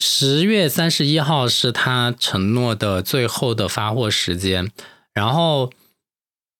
[0.00, 4.72] 十月三十一号是他承诺的最后的发货时间，
[5.12, 5.70] 然后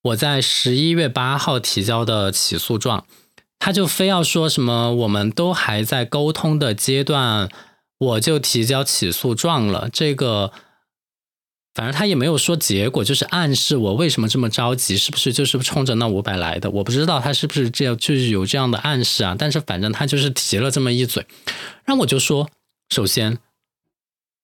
[0.03, 3.05] 我在十一月八号提交的起诉状，
[3.59, 7.49] 他就非要说什么我们都还在沟通的阶段，
[7.99, 10.53] 我就提交起诉状了，这个。
[11.73, 16.69] 反正他也没有说结果，就是暗示我为什么这么着急，是不是就是冲着那五百来的？
[16.69, 19.37] 我不知道他是不是这样，就是有这样的暗示啊。
[19.39, 21.25] 但是反正他就是提了这么一嘴，
[21.85, 22.51] 然后我就说，
[22.89, 23.39] 首先。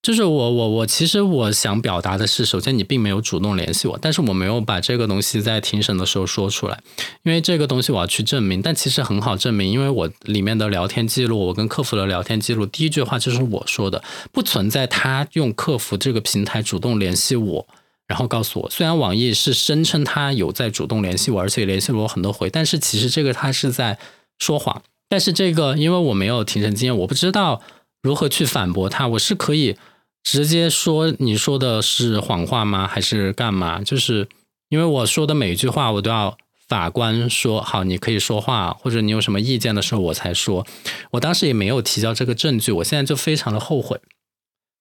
[0.03, 6.79] 就是我我我其实我想表达的是，首先你并没有主动联系我，但是我没有把这个东西在庭审的时候说出来，
[7.25, 8.63] 因为这个东西我要去证明。
[8.63, 17.67] 但其实很好证明，因为我里面的聊天记录，我跟客服的聊天记录，第一句话就是我说的，不存在他用客服这个平台主动联系我，
[18.07, 18.71] 然后告诉我。
[18.71, 23.99] 虽然网易是声称他有在主动联系我，而且联系了我很多回，但是其实这个他是在
[24.39, 24.83] 说谎。
[25.09, 27.61] 但是这个因为我没有庭审经验，我不知道
[28.03, 29.77] 如何去反驳他，我是可以。
[30.23, 32.89] 直接说你说的是谎话吗？
[32.89, 33.81] 还是干嘛？
[33.81, 34.29] 就是
[34.69, 40.67] 因为我说的每一句话，我都要法官说好，你可以说话，或者你有什么意见的时候我才说。
[41.13, 44.01] 我当时也没有提交这个证据，我现在就非常的后悔。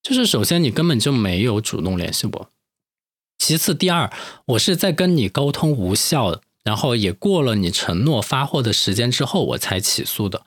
[0.02, 2.50] 就是首先你根本就没有主动联系我，
[3.38, 4.12] 其次第二，
[4.48, 10.42] 我是在跟你沟通无效，然后也过了你承诺发货的时间之后我才起诉的。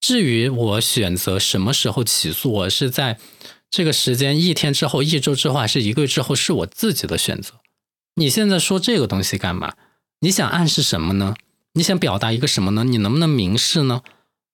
[0.00, 3.18] 至于我选择什么时候起诉，我是在。
[3.72, 7.54] 这个时间一天之后、一周之后还是一个月之后，是我自己的选择。
[8.16, 9.74] 你现在说这个东西干嘛？
[10.18, 11.36] 你想暗示什么呢？
[11.74, 12.82] 你想表达一个什么呢？
[12.82, 14.02] 你能不能明示呢？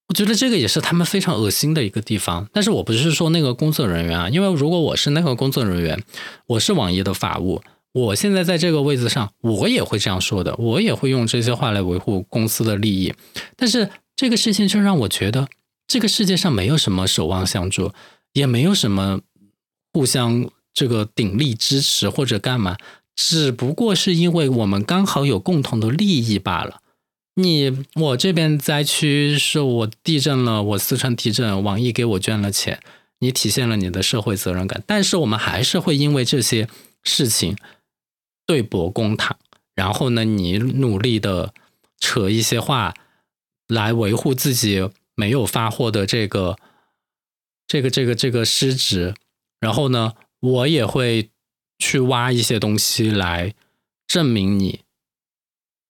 [0.08, 2.46] 我觉得这个也是他们非常恶心的一个地方。
[2.52, 6.04] 但是我不是说那个工作人员啊，因为如果我是那个工作人员，
[6.48, 13.14] 我是网易的法务，我现在在这个位置上，我也会这样说的，我也会用这些话来维护公司的利益。
[13.56, 15.46] 但是这个事情就让我觉得，
[15.86, 17.92] 这个世界上没有什么守望相助。
[18.32, 19.22] 也没有什么
[19.94, 22.76] 互相这个鼎力支持或者干嘛，
[23.14, 26.82] 只不过是因为我们刚好有共同的利益罢了。
[27.36, 32.78] 你我这边灾区是我地震了，我四川地震，网易给我捐了钱，
[33.20, 34.82] 你体现了你的社会责任感。
[34.86, 36.68] 但是我们还是会因为这些
[37.04, 37.56] 事情
[38.44, 39.38] 对簿公堂，
[39.74, 41.54] 然后呢，你努力的
[41.98, 42.92] 扯一些话
[43.68, 46.56] 来维护自己没有发货的这个。
[47.68, 49.12] 这个这个这个失职，
[49.58, 51.30] 然后呢，我也会
[51.80, 53.54] 去挖一些东西来
[54.06, 54.82] 证明你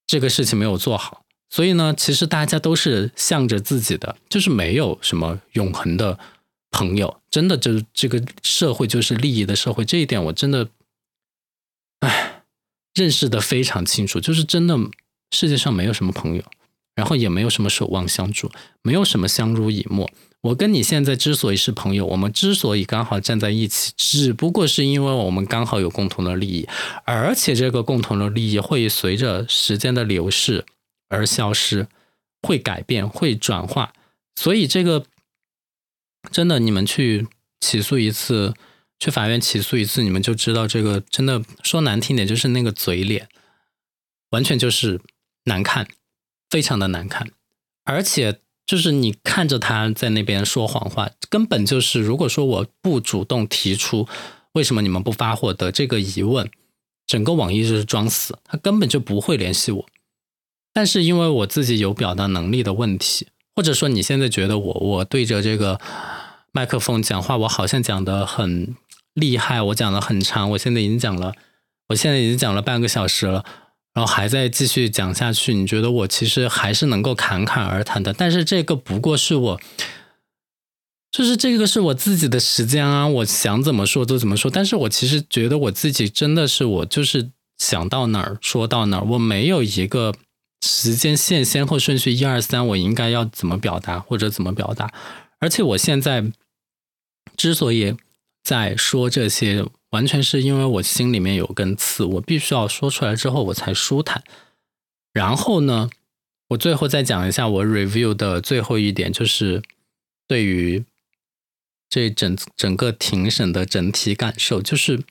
[0.06, 1.26] 这个事情没有做好。
[1.50, 6.18] 所以呢，其实大家都是向着自己的，就是没有什么永恒的
[6.70, 7.20] 朋友。
[7.28, 10.70] 真的，就这个社会就是利益的社会，这一点我真的，
[12.00, 12.42] 哎，
[12.94, 14.18] 认识的非常清楚。
[14.18, 14.78] 就是真的，
[15.30, 16.42] 世界上没有什么朋友，
[16.96, 18.50] 然后也没有什么守望相助，
[18.82, 20.10] 没有什么相濡以沫。
[20.40, 26.68] 我跟你现在之所以是朋友，我们之所以刚好站在一起，只不过是因为我们刚好有共同的利益，
[27.04, 30.64] 而且这个共同的利益会随着时间的流逝
[31.08, 31.88] 而消失，
[32.42, 33.92] 会改变，会转化。
[34.36, 35.04] 所以这个
[36.30, 37.26] 真的，你们去
[37.60, 38.54] 起诉一次，
[39.00, 43.28] 去法院起诉一次，你们就知道这个真的说难听点，就是那个嘴脸，
[44.30, 45.00] 完全就是
[45.44, 45.88] 难看，
[46.50, 47.30] 非常的难看，
[47.84, 48.40] 而且。
[48.66, 54.08] 就是你看着他在那边说谎话，根本就是，如果说我不主动提出
[54.54, 56.50] 为什么你们不发货的这个疑问，
[57.06, 59.86] 整个网易就是装死，他根本就不会联系我。
[60.72, 65.80] 但是因为我自己有表达能力的问题，或者说你现在觉得我我对着这个
[66.50, 68.74] 麦克风讲话，我好像讲的很
[69.14, 71.32] 厉害，我讲的很长，我现在已经讲了，
[71.90, 73.44] 我现在已经讲了半个小时了。
[73.96, 79.60] 然后还在继续讲下去，你觉得我其实还是能够侃侃而谈的，但是这个不过是我，
[81.10, 84.50] 就是这个是我自己的时间啊，我想怎么说就怎么说。
[84.50, 90.14] 但是我其实觉得我自己真的是我就是想到哪儿说到哪儿，我没有一个
[90.60, 94.92] 时间线先后顺序一二三，我应该要怎么表达或者怎么表达。
[95.38, 96.30] 而且我现在
[97.34, 97.96] 之所以
[98.44, 99.64] 在说这些。
[99.96, 104.22] 完全是因为我心里面有根刺，我必须要说出来之后我才舒坦。
[105.14, 105.88] 然后呢，
[106.48, 109.62] 我最后再讲一下我 review 的最后一点，就是
[110.28, 110.84] 对于
[111.88, 115.02] 这整整个庭审的整体感受，就是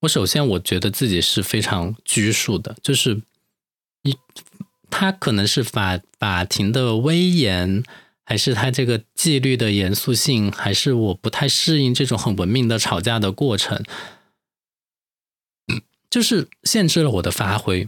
[0.00, 3.22] 我首先我觉得自己是非常拘束的，就是
[4.02, 4.16] 一
[4.90, 7.84] 他可能是法法庭的威严，
[8.24, 13.82] 还是他这个纪律的严肃性，还是我不太适应这种很文明的吵架的过程，
[16.10, 17.86] 就是限制了我的发挥，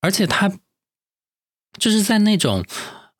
[0.00, 0.58] 而且他
[1.78, 2.64] 就是在那种。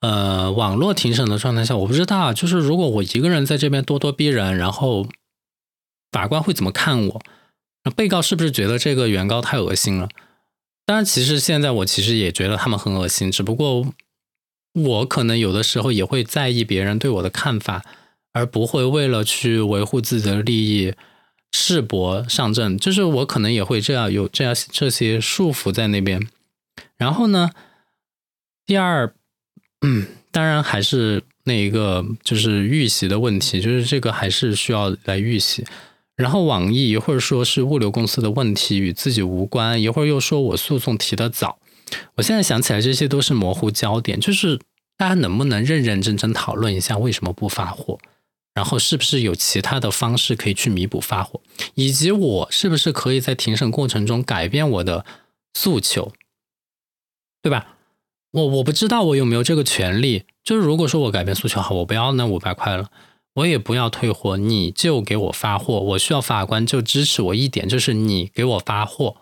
[0.01, 5.09] 呃，网络庭审的状态下，我不知道，就是如果我一个人在这边咄咄逼人，然后
[6.13, 7.23] 法官会怎么看我？
[7.85, 10.11] 那被告是不是觉得这个原告太恶心了？
[10.85, 13.95] 当然，其实现在我其实也觉得他们很恶心，只不过
[14.75, 17.83] 我可能有的时候也会在意别人对我的看法，
[18.33, 20.93] 而不会为了去维护自己的利益
[21.51, 22.77] 赤膊上阵。
[22.77, 26.29] 就是我可能也会这样有这样这些束缚在那边。
[26.97, 27.51] 然后呢，
[28.67, 29.15] 第二。
[29.87, 35.63] 嗯，当然还是那一个，就是预习的问题，就是这个还是需要来预习。
[36.17, 41.59] 然后网易一会儿说是物流公司的问题，与自己无关；一会儿又说我诉讼提的早。
[42.17, 44.21] 我现在想起来，这些都是模糊焦点。
[44.21, 44.59] 就是
[44.97, 47.99] 大家能不能认认真真讨论一下为什么不发货？
[48.55, 51.41] 然后是不是有其他的方式可以去弥补发货？
[51.75, 55.05] 以及我是不是可以在庭审过程中改变我的
[55.55, 56.13] 诉求？
[57.43, 57.77] 对吧？
[58.31, 62.91] 我我不知道我有没有这个权利，就是如果说我改变诉求好，我不要那五百块了，
[63.35, 69.17] 我也不要退货，你就给我发货，我需要法官就支持我一点，就是你给我发货，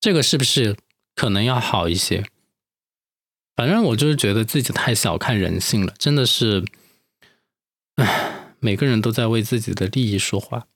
[0.00, 0.76] 这个是不是
[1.18, 2.24] 可能要好一些？
[3.56, 6.64] 反正我就是觉得自己太小看人性了，真的是，
[7.96, 10.68] 唉，每个人都在为自己的利益说话。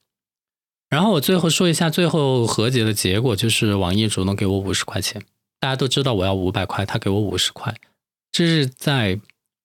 [0.88, 5.24] 然后我最后说一下最后和解的结果，就是网易主动给我五十块钱。
[5.60, 7.72] 大家都知道我要五百块，他给我五十块，
[8.32, 9.20] 这是在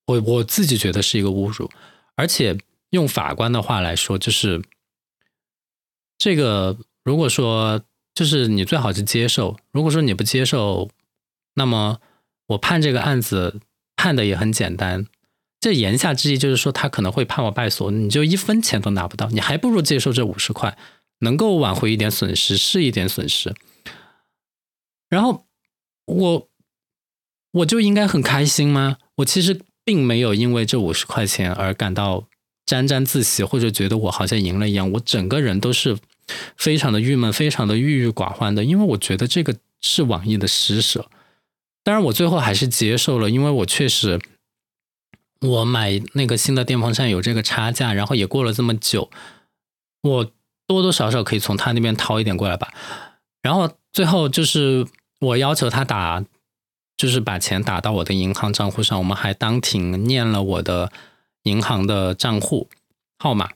[0.06, 1.72] 我我自己觉得是一个侮辱，
[2.14, 2.56] 而且
[2.92, 4.62] 用法官的话来说，就是
[6.20, 7.82] 这个如果说
[8.18, 10.90] 就是你最好是接受，如果说你不接受，
[11.54, 12.00] 那么
[12.48, 13.60] 我判这个案子
[13.96, 15.06] 判的也很简单，
[15.60, 20.78] 这言下之意就是说他可能会判我败诉，你就一分钱都拿不到，你还不如接受这五十块，
[21.20, 23.54] 能够挽回一点损失是一点损失，
[25.10, 25.46] 然后。
[26.08, 26.48] 我
[27.52, 28.96] 我就应该很开心吗？
[29.16, 32.30] 我其实并没有因为这五十块钱而感到
[32.66, 34.90] 沾沾自喜，或者觉得我好像赢了一样。
[34.94, 35.98] 我整个人都是
[36.56, 41.10] 非常的郁闷，非常的郁郁寡欢的，因为我觉得这个是网易的施舍。
[41.84, 44.20] 当然，我最后还是接受了，因为我确实
[45.42, 49.10] 我买那个新的电风扇有这个差价，然后也过了这么久，
[50.02, 50.32] 我
[50.66, 52.74] 多多少少可以从他那边掏一点过来吧。
[53.42, 54.88] 然后最后就是。
[55.20, 56.24] 我要求他打，
[56.96, 58.96] 就是把钱打到我的银行账户上。
[59.00, 60.92] 我们还当庭念了我的
[61.42, 62.70] 银行的账户
[63.18, 63.50] 号码，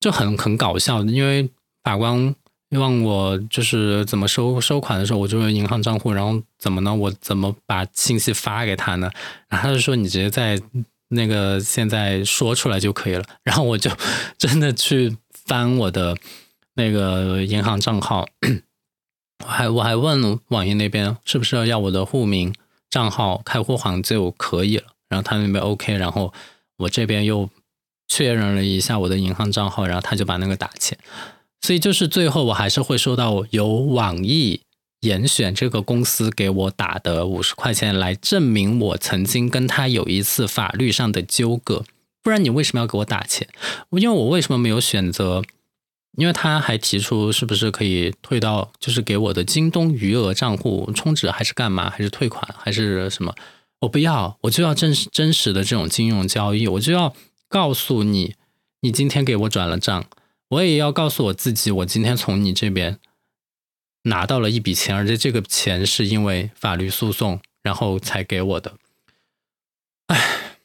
[0.00, 1.02] 就很很搞笑。
[1.02, 1.50] 因为
[1.84, 2.34] 法官
[2.70, 6.12] 问我就是怎么收收款的时候，我就用银行账户。
[6.12, 6.92] 然后怎么呢？
[6.92, 9.08] 我怎么把信息发给他呢？
[9.48, 10.60] 然后他就说你直接在
[11.08, 13.24] 那个现在说出来就可以了。
[13.44, 13.90] 然后我就
[14.36, 16.16] 真的去翻我的
[16.74, 18.26] 那个银行账号。
[19.44, 22.54] 我还我还问网易那边是不是要我的户名、
[22.88, 26.32] 账号、开户行就可以了，然后他那边 OK，然后
[26.78, 27.50] 我这边又
[28.08, 30.96] 确认了一下我的银行账号，然后他就把那个打钱，
[31.64, 34.60] 所以就是最后我还是会收到由网易
[35.00, 41.86] 严选这个公司给我打的五十块钱来证明我曾经跟他有一次法律上的纠葛，
[42.22, 43.48] 不然你为什么要给我打钱？
[43.92, 45.42] 因为我为什么没有选择？
[46.18, 53.34] 因为他还提出是不是可以退到，就是给我的京东余额账户充值，还是干嘛，还是退款，还是什么？
[53.80, 57.14] 我不要，我就要真实真实的这种金融交易，我就要
[57.48, 58.34] 告诉你，
[58.82, 60.04] 你今天给我转了账，
[60.54, 62.98] 我也要告诉我自己，我今天从你这边
[64.02, 68.74] 拿到了一笔钱，而且这个钱是因为法律诉讼然后才给我的。
[70.06, 70.58] 唉，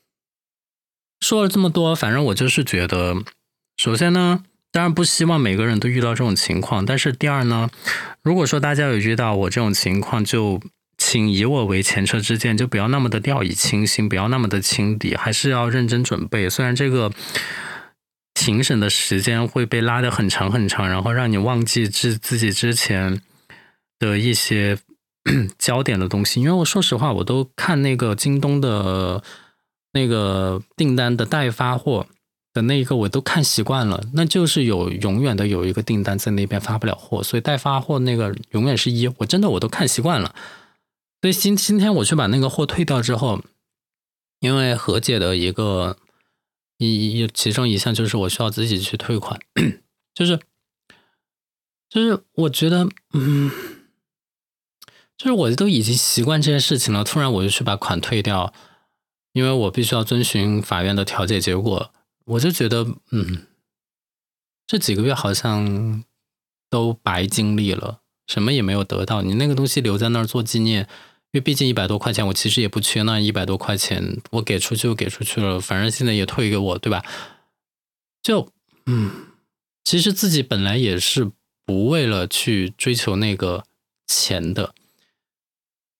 [1.20, 3.24] 说了这么多，反正我就是觉得，
[3.78, 4.44] 首先呢。
[4.72, 7.72] 当然不希望每个人都遇到这种情况，但是第二呢，
[8.22, 10.62] 如果说大家有遇到我这种情况，就
[10.96, 16.48] 请以我为前车之鉴，就不要那么的掉以轻心，不要那么的轻敌，还是要认真准备。
[16.48, 17.12] 虽然这个
[18.40, 23.22] 庭审的时间会被拉得很长很长，然后让你忘记自自己之前
[24.00, 24.80] 的一些
[25.60, 29.22] 焦点的东西，因为我说实话，我都看那个京东的
[29.92, 32.08] 那个订单的待发货。
[32.52, 39.08] 的那一个我都看习惯了，那就是有永远的有一个订单在那边发不了货，所以待发货那个永远是一。
[39.20, 40.34] 我真的我都看习惯了，
[41.22, 43.44] 所以今今天我去把那个货退掉之后，
[44.40, 45.96] 因为和解的一个
[46.80, 49.40] 一一其中一项就是我需要自己去退款，
[50.14, 50.40] 就是
[51.90, 53.52] 就是我觉得，嗯，
[55.18, 58.54] 就是我都已经习惯这件事情了，突然我就去把款退掉，
[59.34, 61.94] 因为我必须要遵循法院的调解结果，
[62.26, 63.48] 我就觉得，嗯，
[64.66, 66.06] 这几个月好像
[66.70, 69.22] 都白经历了，什么也没有得到。
[69.22, 70.88] 你那个东西留在那儿做纪念，
[71.32, 77.04] 因为毕竟一百多块钱，我其实也不缺那一百多块钱，我给出去就给出去了，反正现在也退给我，对吧？
[78.22, 78.52] 就，
[78.86, 79.28] 嗯，
[79.84, 81.32] 其实自己本来也是。
[81.66, 83.64] 不为了去追求那个
[84.08, 84.74] 钱的，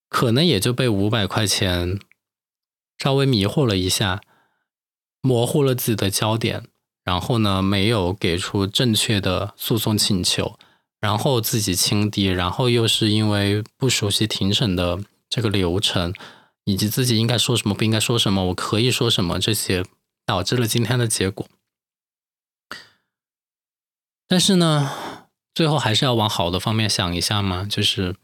[0.08, 2.00] 可能也就被五百块钱
[2.98, 4.20] 稍微迷惑了一下，
[5.20, 6.64] 模糊了自己的焦点，
[7.04, 10.58] 然后呢，没有给出正确的诉讼请求，
[10.98, 14.98] 然后自己轻敌，然后又是因为不熟悉庭审的
[15.30, 16.12] 这个流程，
[16.64, 19.86] 以及自己应该说什么不应该说什么，我可以说什么这些，
[20.26, 21.48] 导致了今天的结果。
[24.28, 24.90] 但是呢。
[25.52, 28.14] 最后还是要往好的方面想一下嘛，就是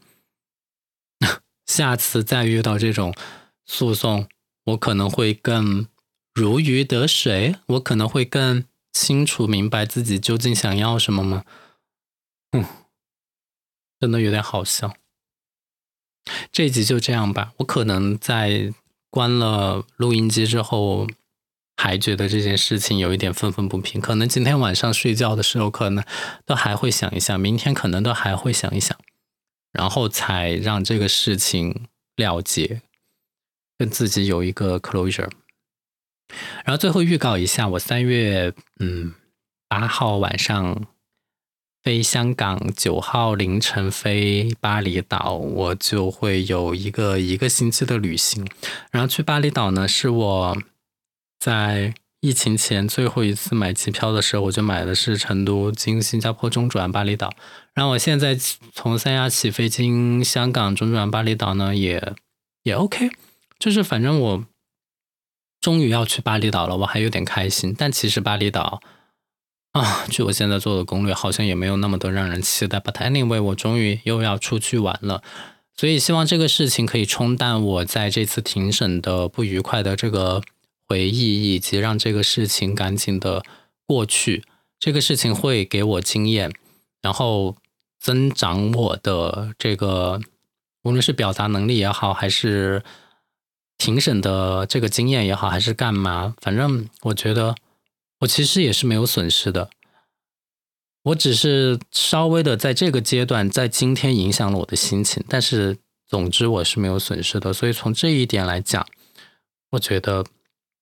[1.67, 3.13] 下次再遇到这种
[3.65, 4.29] 诉讼，
[4.63, 5.87] 我可能会更
[6.33, 11.43] 如鱼得水，我可能会更清楚明白自己究竟想要什么吗？
[12.53, 12.65] 嗯，
[13.99, 14.95] 真的有点好笑。
[16.51, 18.73] 这一集就这样吧，我可能在
[19.09, 21.07] 关了录音机之后。
[21.79, 26.03] 还觉得这件事情有一点愤愤不平，可能今天晚上睡觉的时候，可能
[26.43, 28.97] 都还会想一想，明天可能都还会想一想，
[29.71, 32.81] 然后才让这个事情了结，
[33.77, 35.29] 跟自己有一个 closure。
[36.65, 39.13] 然后最后预告一下，我三月嗯
[39.67, 40.83] 八号晚上
[41.87, 48.45] 飞香港，九号凌晨飞巴厘岛，我就会有一个一个星期的旅行。
[48.91, 50.57] 然后去巴厘岛呢，是我。
[51.39, 57.31] 在疫情前最后一次买机票的时候，我就买的是成都经新加坡中转巴厘岛。
[57.73, 58.35] 然后我现在
[58.73, 62.15] 从三亚起飞经香港中转巴厘岛呢，也
[62.63, 63.11] 也 OK。
[63.57, 64.45] 就是反正我
[65.61, 67.73] 终于要去巴厘岛了，我还有点开心。
[67.73, 68.81] 但其实巴厘岛
[69.79, 72.79] 啊，据我现在做的攻略，好像也没有那么的让人期待。
[72.79, 75.23] But anyway，我终于又要出去玩了，
[75.75, 80.41] 所以希望这个事情可以冲淡我在这次庭审的不愉快的这个。
[80.89, 83.43] 回忆以及让这个事情赶紧的
[83.85, 84.45] 过去，
[84.79, 86.49] 这个事情会给我经验，
[87.01, 87.57] 然后
[87.99, 90.21] 增长我的这个
[90.83, 92.83] 无论是表达能力也好，还是
[93.77, 97.57] 庭审的这个经验也好，还是干嘛，反正我觉得
[98.19, 99.69] 我其实也是没有损失的。
[101.03, 107.53] 我只是稍微的在这个阶段，在今天影响了我的心情，但是总之我是没有损失的。
[107.53, 108.87] 所以从这一点来讲，
[109.71, 110.25] 我觉得。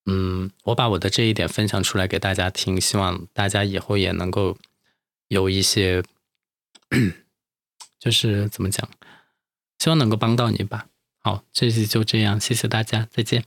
[0.07, 4.55] 嗯，我把我的这一点分享出来给大家听，希望大家以后也能够
[5.29, 6.03] 有一些，
[7.99, 8.88] 就是怎么讲，
[9.79, 10.86] 希望能够帮到你吧。
[11.23, 13.45] 好，这期就这样，谢谢大家，再见。